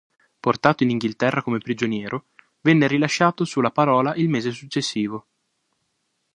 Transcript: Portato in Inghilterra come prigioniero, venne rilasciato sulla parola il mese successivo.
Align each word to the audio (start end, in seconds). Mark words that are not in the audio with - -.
Portato 0.39 0.81
in 0.81 0.89
Inghilterra 0.89 1.43
come 1.43 1.59
prigioniero, 1.59 2.29
venne 2.61 2.87
rilasciato 2.87 3.45
sulla 3.45 3.69
parola 3.69 4.15
il 4.15 4.29
mese 4.29 4.49
successivo. 4.49 5.27